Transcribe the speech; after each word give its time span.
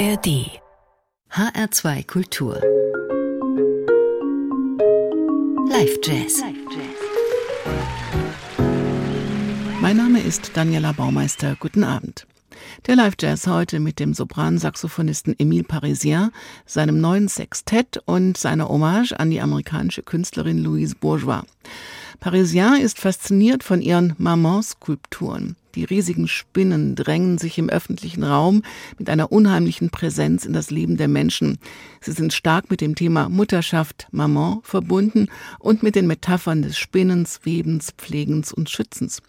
ARD 0.00 0.48
HR2 1.30 2.06
Kultur 2.06 2.54
Live 5.68 5.98
Jazz 6.02 6.42
Mein 9.82 9.98
Name 9.98 10.20
ist 10.20 10.52
Daniela 10.54 10.92
Baumeister. 10.92 11.54
Guten 11.60 11.84
Abend. 11.84 12.26
Der 12.86 12.96
Live 12.96 13.16
Jazz 13.20 13.46
heute 13.46 13.78
mit 13.78 14.00
dem 14.00 14.14
Sopransaxophonisten 14.14 15.38
Emile 15.38 15.64
Parisien, 15.64 16.30
seinem 16.64 16.98
neuen 17.02 17.28
Sextett 17.28 18.00
und 18.06 18.38
seiner 18.38 18.70
Hommage 18.70 19.12
an 19.12 19.28
die 19.28 19.42
amerikanische 19.42 20.02
Künstlerin 20.02 20.64
Louise 20.64 20.94
Bourgeois. 20.98 21.42
Parisien 22.20 22.80
ist 22.80 22.98
fasziniert 22.98 23.62
von 23.62 23.82
ihren 23.82 24.14
Maman-Skulpturen. 24.16 25.56
Die 25.74 25.84
riesigen 25.84 26.26
Spinnen 26.26 26.96
drängen 26.96 27.38
sich 27.38 27.58
im 27.58 27.68
öffentlichen 27.68 28.24
Raum 28.24 28.62
mit 28.98 29.08
einer 29.08 29.30
unheimlichen 29.30 29.90
Präsenz 29.90 30.44
in 30.44 30.52
das 30.52 30.70
Leben 30.70 30.96
der 30.96 31.08
Menschen. 31.08 31.58
Sie 32.00 32.12
sind 32.12 32.32
stark 32.32 32.70
mit 32.70 32.80
dem 32.80 32.94
Thema 32.94 33.28
Mutterschaft, 33.28 34.08
Maman 34.10 34.60
verbunden 34.62 35.28
und 35.58 35.82
mit 35.82 35.94
den 35.94 36.06
Metaphern 36.06 36.62
des 36.62 36.76
Spinnens, 36.76 37.40
Webens, 37.44 37.92
Pflegens 37.96 38.52
und 38.52 38.68
Schützens. 38.68 39.22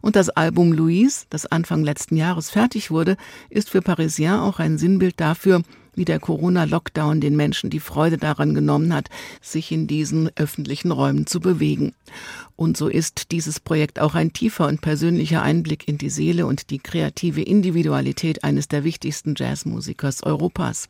Und 0.00 0.16
das 0.16 0.30
Album 0.30 0.72
Louise, 0.72 1.26
das 1.30 1.46
Anfang 1.46 1.82
letzten 1.82 2.16
Jahres 2.16 2.50
fertig 2.50 2.90
wurde, 2.90 3.16
ist 3.48 3.70
für 3.70 3.82
Parisien 3.82 4.34
auch 4.34 4.58
ein 4.58 4.78
Sinnbild 4.78 5.20
dafür, 5.20 5.62
wie 5.94 6.04
der 6.04 6.20
Corona-Lockdown 6.20 7.20
den 7.20 7.36
Menschen 7.36 7.70
die 7.70 7.80
Freude 7.80 8.18
daran 8.18 8.54
genommen 8.54 8.94
hat, 8.94 9.08
sich 9.40 9.72
in 9.72 9.86
diesen 9.86 10.30
öffentlichen 10.36 10.90
Räumen 10.90 11.26
zu 11.26 11.40
bewegen. 11.40 11.94
Und 12.56 12.76
so 12.76 12.88
ist 12.88 13.30
dieses 13.32 13.60
Projekt 13.60 13.98
auch 13.98 14.14
ein 14.14 14.32
tiefer 14.32 14.66
und 14.66 14.80
persönlicher 14.80 15.42
Einblick 15.42 15.88
in 15.88 15.98
die 15.98 16.10
Seele 16.10 16.46
und 16.46 16.70
die 16.70 16.78
kreative 16.78 17.42
Individualität 17.42 18.44
eines 18.44 18.68
der 18.68 18.84
wichtigsten 18.84 19.34
Jazzmusikers 19.36 20.22
Europas. 20.22 20.88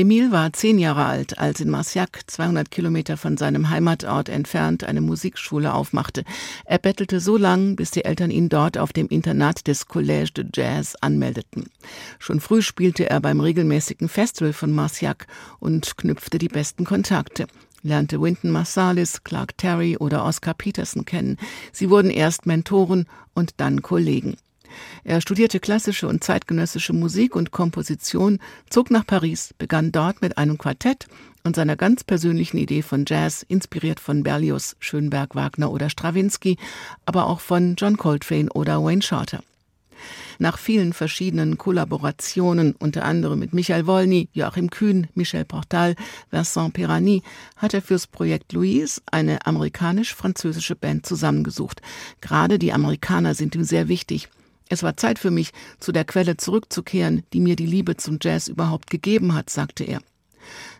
Emil 0.00 0.32
war 0.32 0.50
zehn 0.54 0.78
Jahre 0.78 1.04
alt, 1.04 1.38
als 1.38 1.60
in 1.60 1.68
Marciac, 1.68 2.22
200 2.26 2.70
Kilometer 2.70 3.18
von 3.18 3.36
seinem 3.36 3.68
Heimatort 3.68 4.30
entfernt, 4.30 4.82
eine 4.82 5.02
Musikschule 5.02 5.74
aufmachte. 5.74 6.24
Er 6.64 6.78
bettelte 6.78 7.20
so 7.20 7.36
lang, 7.36 7.76
bis 7.76 7.90
die 7.90 8.06
Eltern 8.06 8.30
ihn 8.30 8.48
dort 8.48 8.78
auf 8.78 8.94
dem 8.94 9.08
Internat 9.08 9.66
des 9.66 9.88
Collège 9.88 10.32
de 10.32 10.46
Jazz 10.54 10.96
anmeldeten. 11.02 11.66
Schon 12.18 12.40
früh 12.40 12.62
spielte 12.62 13.10
er 13.10 13.20
beim 13.20 13.40
regelmäßigen 13.40 14.08
Festival 14.08 14.54
von 14.54 14.72
Marciac 14.72 15.26
und 15.58 15.98
knüpfte 15.98 16.38
die 16.38 16.48
besten 16.48 16.86
Kontakte 16.86 17.46
lernte 17.82 18.20
Wynton 18.20 18.50
Marsalis, 18.50 19.24
Clark 19.24 19.56
Terry 19.56 19.96
oder 19.96 20.24
Oscar 20.24 20.52
Peterson 20.52 21.06
kennen. 21.06 21.38
Sie 21.72 21.88
wurden 21.88 22.10
erst 22.10 22.44
Mentoren 22.44 23.06
und 23.32 23.52
dann 23.56 23.80
Kollegen. 23.80 24.36
Er 25.04 25.20
studierte 25.20 25.60
klassische 25.60 26.08
und 26.08 26.22
zeitgenössische 26.24 26.92
Musik 26.92 27.36
und 27.36 27.50
Komposition, 27.50 28.38
zog 28.68 28.90
nach 28.90 29.06
Paris, 29.06 29.54
begann 29.58 29.92
dort 29.92 30.22
mit 30.22 30.38
einem 30.38 30.58
Quartett 30.58 31.06
und 31.44 31.56
seiner 31.56 31.76
ganz 31.76 32.04
persönlichen 32.04 32.58
Idee 32.58 32.82
von 32.82 33.04
Jazz, 33.06 33.44
inspiriert 33.48 34.00
von 34.00 34.22
Berlioz, 34.22 34.76
Schönberg, 34.78 35.34
Wagner 35.34 35.70
oder 35.70 35.90
Stravinsky, 35.90 36.56
aber 37.06 37.26
auch 37.26 37.40
von 37.40 37.76
John 37.76 37.96
Coltrane 37.96 38.50
oder 38.52 38.82
Wayne 38.82 39.02
Shorter. 39.02 39.40
Nach 40.38 40.58
vielen 40.58 40.94
verschiedenen 40.94 41.58
Kollaborationen, 41.58 42.74
unter 42.74 43.04
anderem 43.04 43.38
mit 43.38 43.52
Michael 43.52 43.86
Wolny, 43.86 44.30
Joachim 44.32 44.70
Kühn, 44.70 45.08
Michel 45.14 45.44
Portal, 45.44 45.94
Vincent 46.30 46.72
Pirani, 46.72 47.22
hat 47.56 47.74
er 47.74 47.82
fürs 47.82 48.06
Projekt 48.06 48.52
Louise 48.52 49.02
eine 49.10 49.46
amerikanisch-französische 49.46 50.76
Band 50.76 51.04
zusammengesucht. 51.04 51.82
Gerade 52.22 52.58
die 52.58 52.72
Amerikaner 52.72 53.34
sind 53.34 53.54
ihm 53.54 53.64
sehr 53.64 53.88
wichtig. 53.88 54.30
Es 54.70 54.84
war 54.84 54.96
Zeit 54.96 55.18
für 55.18 55.32
mich, 55.32 55.50
zu 55.80 55.90
der 55.90 56.04
Quelle 56.04 56.36
zurückzukehren, 56.36 57.24
die 57.32 57.40
mir 57.40 57.56
die 57.56 57.66
Liebe 57.66 57.96
zum 57.96 58.18
Jazz 58.22 58.46
überhaupt 58.46 58.88
gegeben 58.88 59.34
hat, 59.34 59.50
sagte 59.50 59.82
er. 59.82 60.00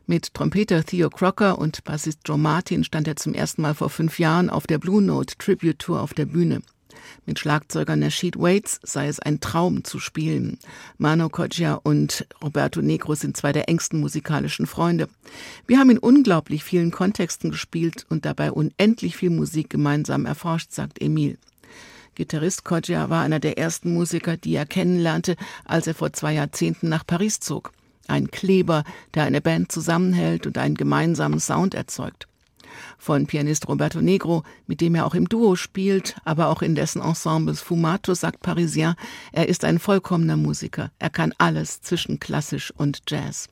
Mit 0.06 0.32
Trompeter 0.32 0.84
Theo 0.84 1.10
Crocker 1.10 1.58
und 1.58 1.82
Bassist 1.82 2.20
Joe 2.24 2.38
Martin 2.38 2.84
stand 2.84 3.08
er 3.08 3.16
zum 3.16 3.34
ersten 3.34 3.62
Mal 3.62 3.74
vor 3.74 3.90
fünf 3.90 4.20
Jahren 4.20 4.48
auf 4.48 4.68
der 4.68 4.78
Blue 4.78 5.02
Note 5.02 5.36
Tribute 5.38 5.80
Tour 5.80 6.00
auf 6.00 6.14
der 6.14 6.26
Bühne. 6.26 6.62
Mit 7.26 7.40
Schlagzeuger 7.40 7.96
Nasheed 7.96 8.36
Waits 8.38 8.78
sei 8.84 9.08
es 9.08 9.18
ein 9.18 9.40
Traum 9.40 9.82
zu 9.82 9.98
spielen. 9.98 10.58
Mano 10.96 11.28
Coggia 11.28 11.74
und 11.74 12.28
Roberto 12.40 12.82
Negro 12.82 13.16
sind 13.16 13.36
zwei 13.36 13.50
der 13.50 13.68
engsten 13.68 13.98
musikalischen 13.98 14.66
Freunde. 14.66 15.08
Wir 15.66 15.80
haben 15.80 15.90
in 15.90 15.98
unglaublich 15.98 16.62
vielen 16.62 16.92
Kontexten 16.92 17.50
gespielt 17.50 18.06
und 18.08 18.24
dabei 18.24 18.52
unendlich 18.52 19.16
viel 19.16 19.30
Musik 19.30 19.68
gemeinsam 19.68 20.26
erforscht, 20.26 20.70
sagt 20.70 21.02
Emil. 21.02 21.38
Gitarrist 22.14 22.64
Kodja 22.64 23.08
war 23.10 23.22
einer 23.22 23.40
der 23.40 23.58
ersten 23.58 23.92
Musiker, 23.94 24.36
die 24.36 24.54
er 24.54 24.66
kennenlernte, 24.66 25.36
als 25.64 25.86
er 25.86 25.94
vor 25.94 26.12
zwei 26.12 26.34
Jahrzehnten 26.34 26.88
nach 26.88 27.06
Paris 27.06 27.40
zog. 27.40 27.72
Ein 28.08 28.30
Kleber, 28.30 28.84
der 29.14 29.24
eine 29.24 29.40
Band 29.40 29.70
zusammenhält 29.70 30.46
und 30.46 30.58
einen 30.58 30.74
gemeinsamen 30.74 31.40
Sound 31.40 31.74
erzeugt. 31.74 32.26
Von 32.98 33.26
Pianist 33.26 33.68
Roberto 33.68 34.00
Negro, 34.00 34.42
mit 34.66 34.80
dem 34.80 34.94
er 34.94 35.06
auch 35.06 35.14
im 35.14 35.28
Duo 35.28 35.56
spielt, 35.56 36.16
aber 36.24 36.48
auch 36.48 36.62
in 36.62 36.74
dessen 36.74 37.02
Ensembles 37.02 37.60
Fumato, 37.60 38.14
sagt 38.14 38.40
Parisien, 38.40 38.94
er 39.32 39.48
ist 39.48 39.64
ein 39.64 39.78
vollkommener 39.78 40.36
Musiker. 40.36 40.90
Er 40.98 41.10
kann 41.10 41.34
alles 41.38 41.82
zwischen 41.82 42.20
klassisch 42.20 42.72
und 42.76 43.02
Jazz. 43.08 43.48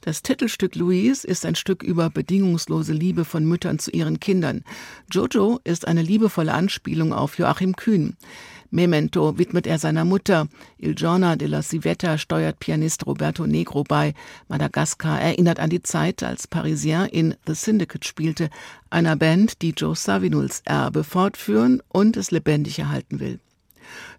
Das 0.00 0.22
Titelstück 0.22 0.74
Louise 0.74 1.26
ist 1.26 1.44
ein 1.46 1.54
Stück 1.54 1.82
über 1.82 2.10
bedingungslose 2.10 2.92
Liebe 2.92 3.24
von 3.24 3.44
Müttern 3.44 3.78
zu 3.78 3.90
ihren 3.90 4.20
Kindern. 4.20 4.64
Jojo 5.10 5.60
ist 5.64 5.86
eine 5.86 6.02
liebevolle 6.02 6.54
Anspielung 6.54 7.12
auf 7.12 7.38
Joachim 7.38 7.76
Kühn. 7.76 8.16
Memento 8.70 9.38
widmet 9.38 9.66
er 9.66 9.78
seiner 9.78 10.04
Mutter. 10.04 10.48
Il 10.78 10.94
Giorno 10.94 11.36
de 11.36 11.48
la 11.48 11.62
Civetta 11.62 12.18
steuert 12.18 12.58
Pianist 12.58 13.06
Roberto 13.06 13.46
Negro 13.46 13.84
bei. 13.84 14.14
Madagaskar 14.48 15.20
erinnert 15.20 15.60
an 15.60 15.70
die 15.70 15.82
Zeit, 15.82 16.22
als 16.22 16.46
Parisien 16.46 17.06
in 17.06 17.34
The 17.46 17.54
Syndicate 17.54 18.04
spielte, 18.04 18.50
einer 18.90 19.16
Band, 19.16 19.62
die 19.62 19.70
Joe 19.70 19.94
Savinuls 19.94 20.62
Erbe 20.64 21.04
fortführen 21.04 21.82
und 21.88 22.16
es 22.16 22.30
lebendig 22.30 22.78
erhalten 22.78 23.20
will. 23.20 23.40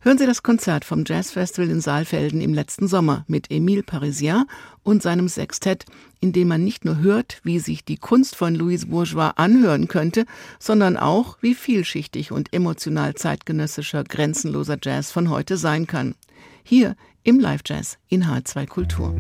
Hören 0.02 0.18
Sie 0.18 0.26
das 0.26 0.44
Konzert 0.44 0.86
vom 0.86 1.04
Jazzfestival 1.06 1.70
in 1.70 1.82
Saalfelden 1.82 2.42
im 2.42 2.54
letzten 2.54 2.88
Sommer 2.88 3.26
mit 3.28 3.52
Emile 3.52 3.84
Parisien 3.84 4.46
und 4.84 5.02
seinem 5.02 5.28
Sextett, 5.28 5.86
in 6.20 6.34
dem 6.34 6.48
man 6.48 6.64
nicht 6.64 6.86
nur 6.86 7.00
hört, 7.00 7.40
wie 7.44 7.60
sich 7.60 7.84
die 7.84 7.98
Kunst 7.98 8.36
von 8.36 8.56
Louise 8.56 8.88
Bourgeois 8.88 9.34
anhören 9.36 9.88
könnte, 9.88 10.26
sondern 10.60 10.98
auch, 10.98 11.38
wie 11.42 11.56
vielschichtig 11.56 12.32
und 12.32 12.54
emotional 12.54 13.16
zeitgenössischer, 13.16 14.04
grenzenloser 14.04 14.78
Jazz 14.82 15.12
von 15.12 15.30
heute 15.30 15.58
sein 15.58 15.88
kann. 15.88 16.16
Hier 16.64 16.96
im 17.24 17.40
Live 17.40 17.62
Jazz 17.66 17.98
in 18.08 18.26
H2 18.26 18.68
Kultur. 18.68 19.14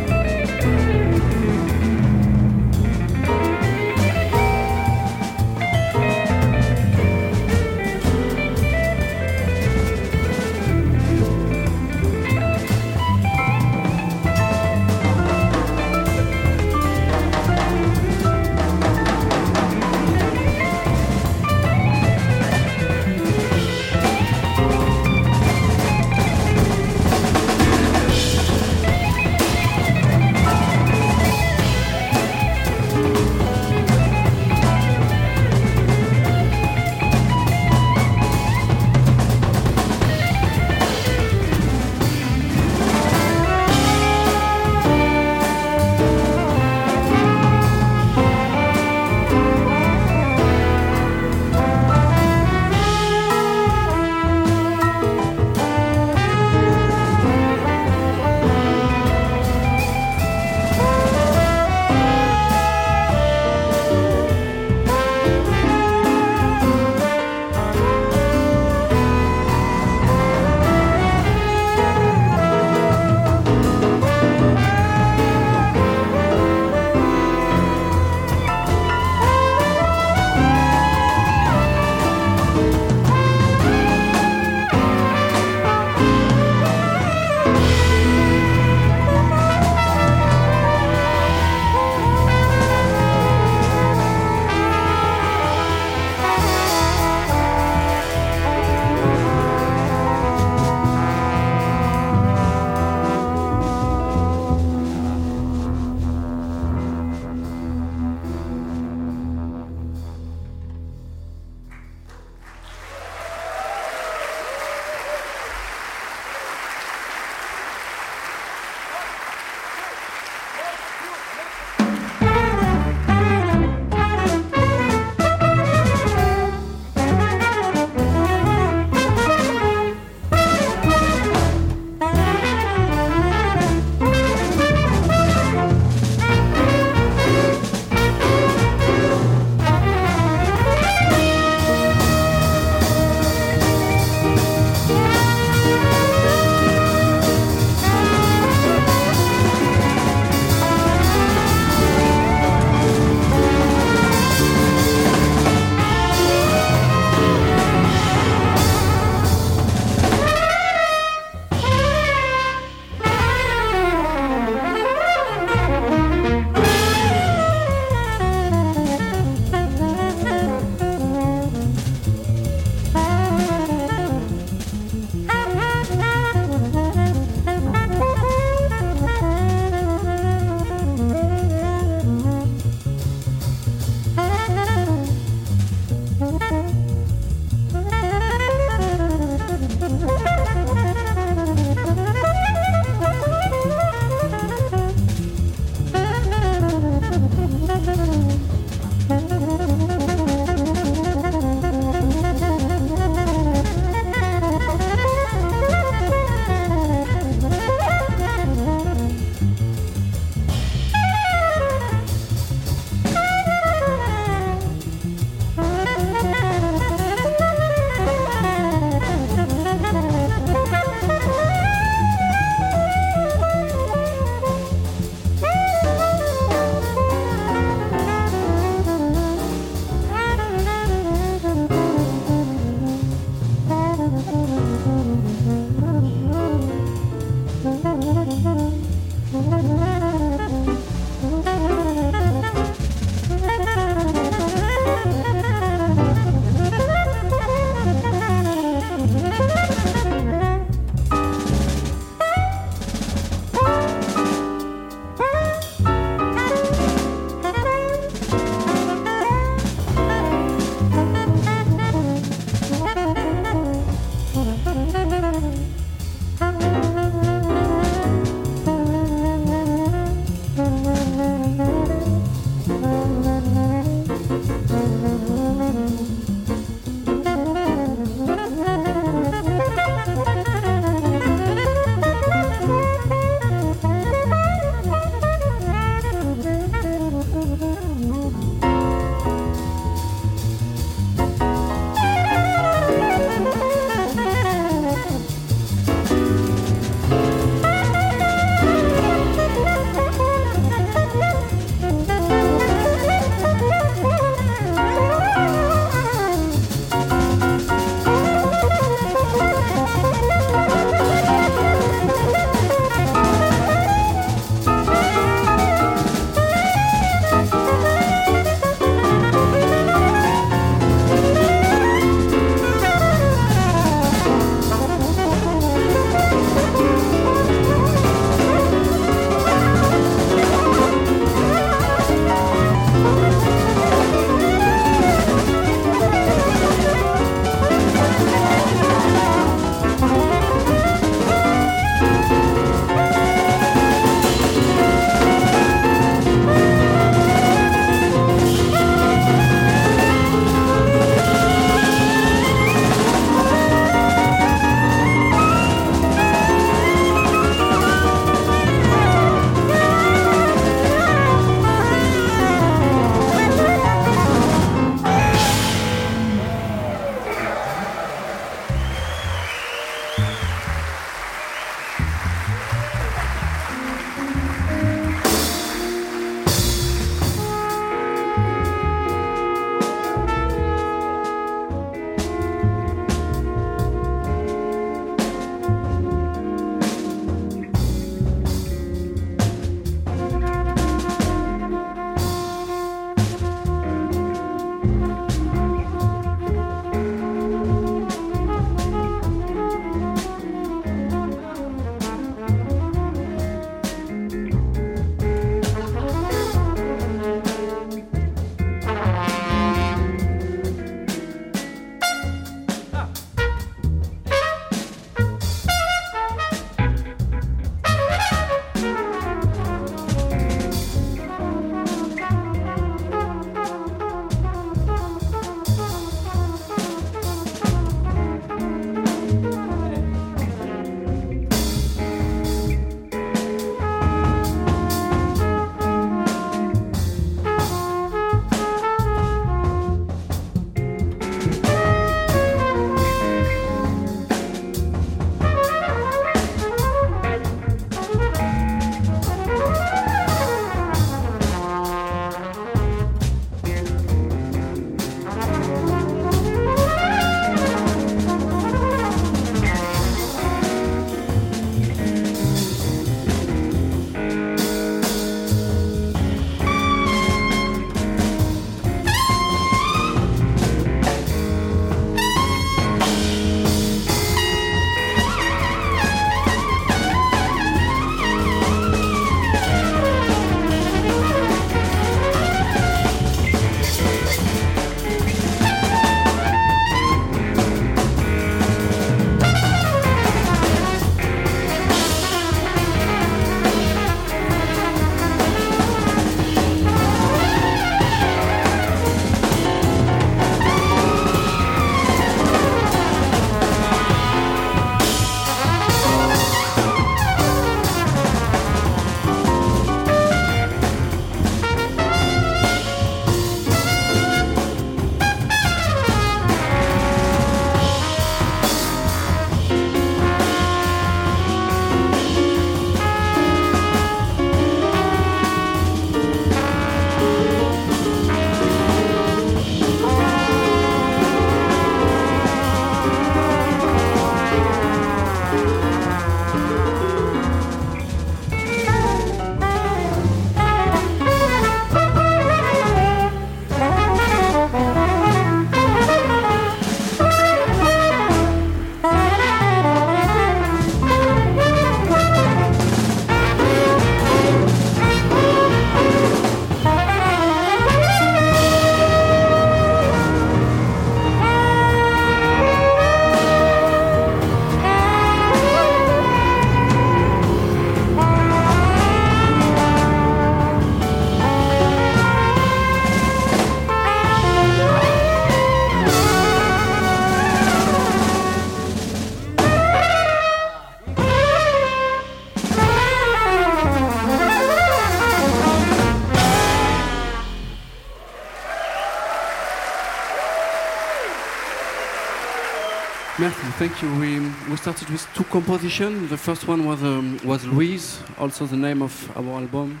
Thank 593.82 594.00
you. 594.00 594.14
We, 594.14 594.38
we 594.70 594.76
started 594.76 595.10
with 595.10 595.26
two 595.34 595.42
compositions. 595.42 596.30
The 596.30 596.36
first 596.36 596.68
one 596.68 596.86
was, 596.86 597.02
um, 597.02 597.40
was 597.44 597.66
Louise, 597.66 598.20
also 598.38 598.64
the 598.64 598.76
name 598.76 599.02
of 599.02 599.36
our 599.36 599.54
album. 599.54 600.00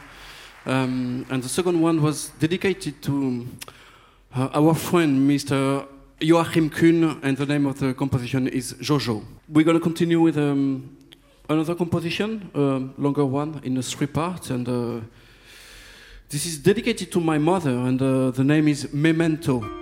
Um, 0.64 1.26
and 1.28 1.42
the 1.42 1.48
second 1.48 1.80
one 1.80 2.00
was 2.00 2.28
dedicated 2.38 3.02
to 3.02 3.44
uh, 4.36 4.50
our 4.54 4.74
friend, 4.76 5.28
Mr. 5.28 5.84
Joachim 6.20 6.70
Kuhn, 6.70 7.18
and 7.24 7.36
the 7.36 7.44
name 7.44 7.66
of 7.66 7.80
the 7.80 7.92
composition 7.92 8.46
is 8.46 8.74
Jojo. 8.74 9.24
We're 9.48 9.64
going 9.64 9.78
to 9.78 9.82
continue 9.82 10.20
with 10.20 10.38
um, 10.38 10.96
another 11.48 11.74
composition, 11.74 12.52
a 12.54 13.00
longer 13.02 13.24
one, 13.26 13.60
in 13.64 13.76
a 13.78 13.82
three 13.82 14.06
parts. 14.06 14.50
And 14.50 14.68
uh, 14.68 15.00
this 16.28 16.46
is 16.46 16.58
dedicated 16.58 17.10
to 17.10 17.20
my 17.20 17.36
mother, 17.36 17.76
and 17.76 18.00
uh, 18.00 18.30
the 18.30 18.44
name 18.44 18.68
is 18.68 18.92
Memento. 18.92 19.81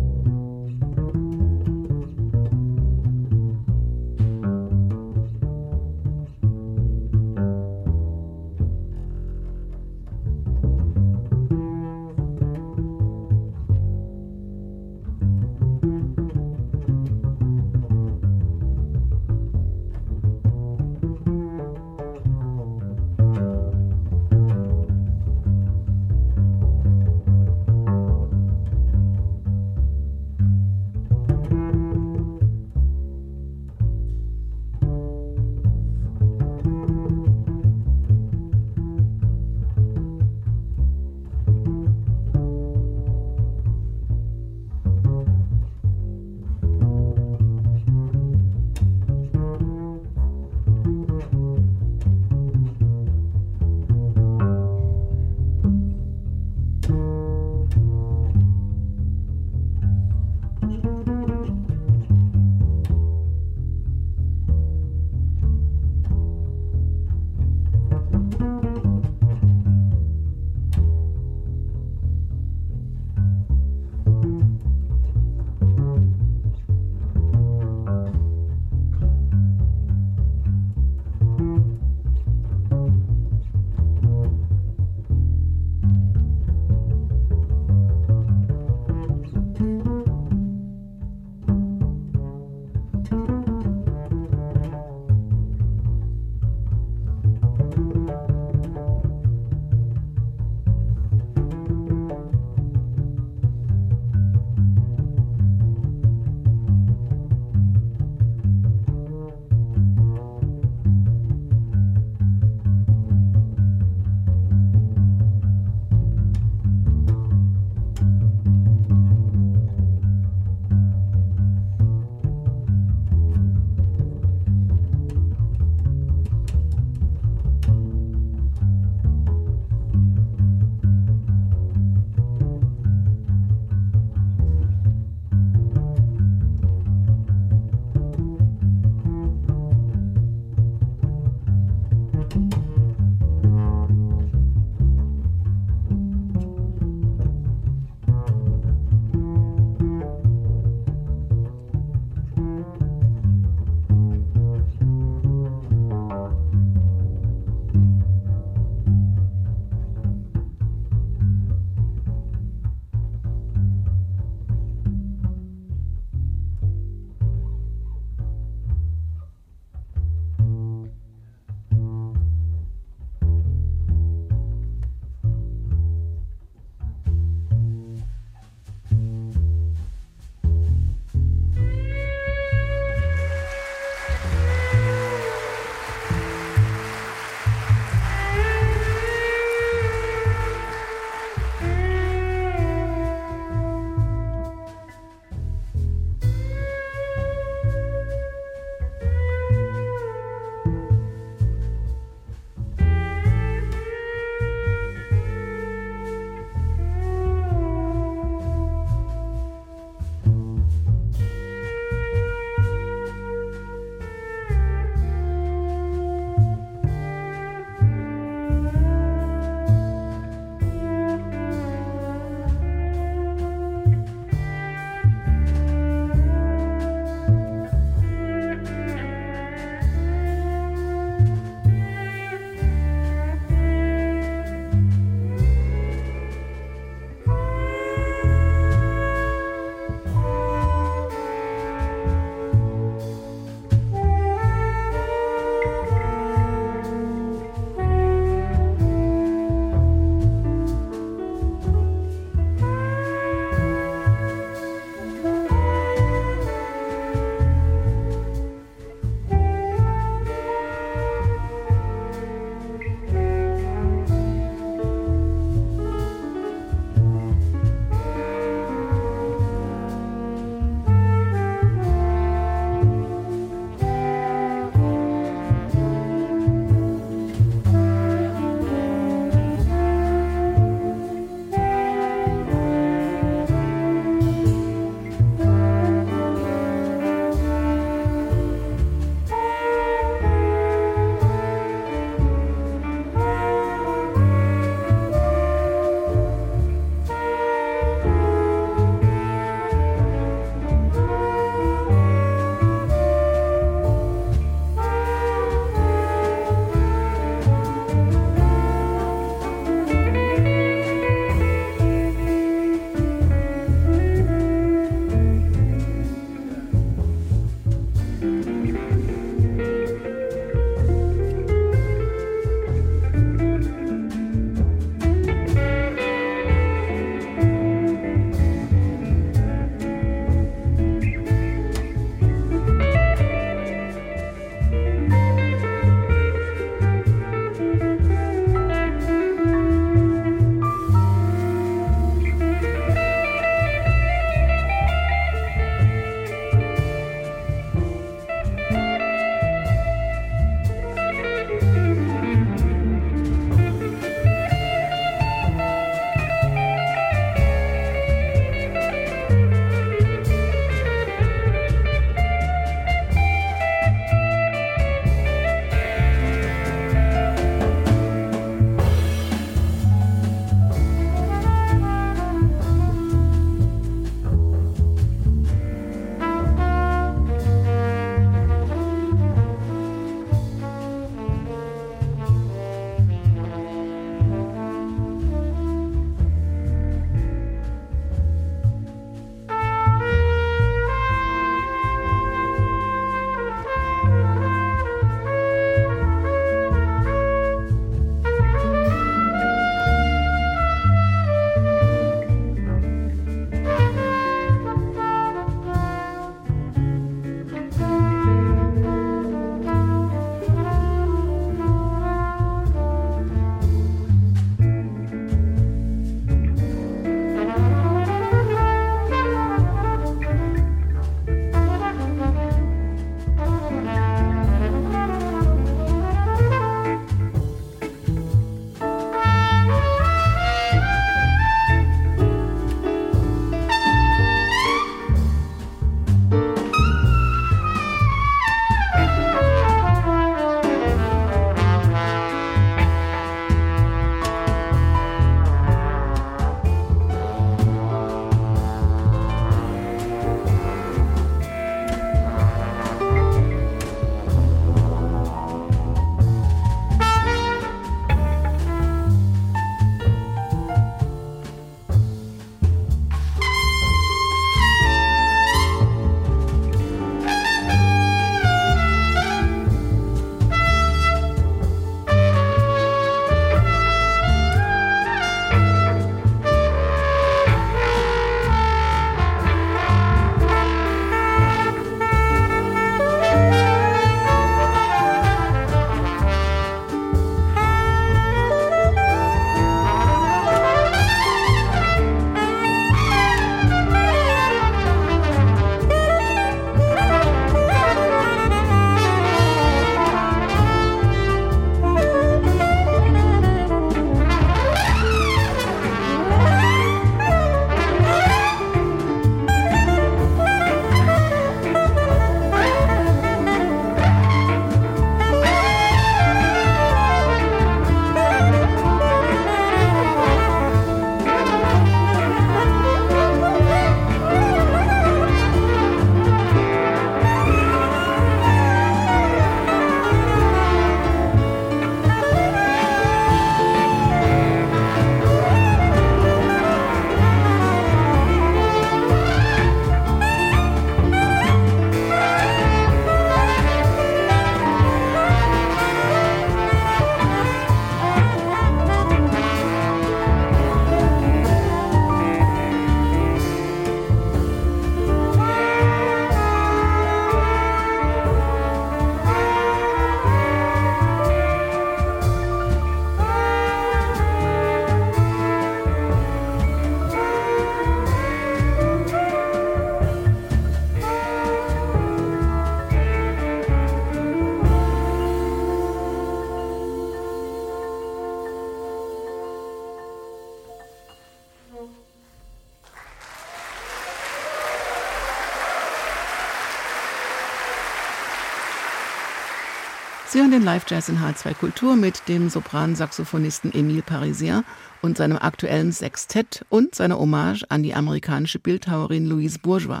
Sie 590.34 590.40
hören 590.40 590.50
den 590.50 590.64
Live-Jazz 590.64 591.08
in 591.10 591.20
H2 591.20 591.54
Kultur 591.54 591.94
mit 591.94 592.26
dem 592.26 592.48
Sopran-Saxophonisten 592.50 593.72
Emile 593.72 594.02
Parisien 594.02 594.64
und 595.00 595.16
seinem 595.16 595.36
aktuellen 595.38 595.92
Sextett 595.92 596.64
und 596.70 596.92
seiner 596.96 597.20
Hommage 597.20 597.62
an 597.68 597.84
die 597.84 597.94
amerikanische 597.94 598.58
Bildhauerin 598.58 599.26
Louise 599.26 599.60
Bourgeois. 599.60 600.00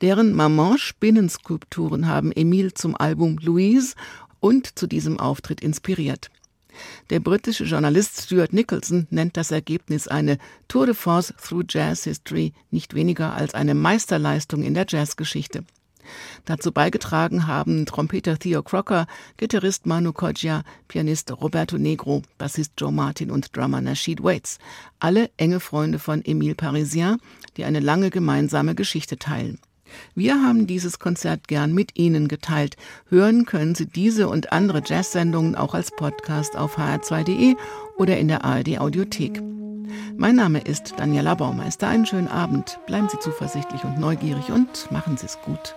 Deren 0.00 0.32
Maman-Spinnenskulpturen 0.32 2.08
haben 2.08 2.32
Emile 2.32 2.74
zum 2.74 2.96
Album 2.96 3.38
Louise 3.40 3.94
und 4.40 4.76
zu 4.76 4.88
diesem 4.88 5.20
Auftritt 5.20 5.60
inspiriert. 5.60 6.32
Der 7.10 7.20
britische 7.20 7.62
Journalist 7.62 8.22
Stuart 8.22 8.52
Nicholson 8.52 9.06
nennt 9.10 9.36
das 9.36 9.52
Ergebnis 9.52 10.08
eine 10.08 10.38
Tour 10.66 10.86
de 10.86 10.94
force 10.96 11.32
through 11.40 11.66
Jazz 11.68 12.02
History, 12.02 12.52
nicht 12.72 12.94
weniger 12.94 13.34
als 13.34 13.54
eine 13.54 13.76
Meisterleistung 13.76 14.64
in 14.64 14.74
der 14.74 14.86
Jazzgeschichte. 14.88 15.62
Dazu 16.44 16.72
beigetragen 16.72 17.46
haben 17.46 17.86
Trompeter 17.86 18.38
Theo 18.38 18.62
Crocker, 18.62 19.06
Gitarrist 19.36 19.86
Manu 19.86 20.12
Kodja, 20.12 20.62
Pianist 20.88 21.30
Roberto 21.30 21.78
Negro, 21.78 22.22
Bassist 22.38 22.72
Joe 22.78 22.92
Martin 22.92 23.30
und 23.30 23.56
Drummer 23.56 23.80
Nasheed 23.80 24.22
Waits. 24.22 24.58
Alle 24.98 25.30
enge 25.36 25.60
Freunde 25.60 25.98
von 25.98 26.24
Emile 26.24 26.54
Parisien, 26.54 27.18
die 27.56 27.64
eine 27.64 27.80
lange 27.80 28.10
gemeinsame 28.10 28.74
Geschichte 28.74 29.18
teilen. 29.18 29.58
Wir 30.14 30.42
haben 30.42 30.66
dieses 30.66 30.98
Konzert 30.98 31.48
gern 31.48 31.72
mit 31.72 31.98
Ihnen 31.98 32.28
geteilt. 32.28 32.76
Hören 33.08 33.46
können 33.46 33.74
Sie 33.74 33.86
diese 33.86 34.28
und 34.28 34.52
andere 34.52 34.82
Jazz-Sendungen 34.84 35.54
auch 35.54 35.74
als 35.74 35.90
Podcast 35.90 36.56
auf 36.56 36.78
hr2.de 36.78 37.54
oder 37.96 38.18
in 38.18 38.28
der 38.28 38.44
ARD 38.44 38.78
Audiothek. 38.78 39.42
Mein 40.16 40.36
Name 40.36 40.60
ist 40.60 40.94
Daniela 40.96 41.34
Baumeister. 41.34 41.88
Einen 41.88 42.06
schönen 42.06 42.28
Abend. 42.28 42.78
Bleiben 42.86 43.08
Sie 43.08 43.18
zuversichtlich 43.18 43.84
und 43.84 43.98
neugierig 43.98 44.50
und 44.50 44.90
machen 44.90 45.16
Sie 45.16 45.26
es 45.26 45.38
gut. 45.40 45.76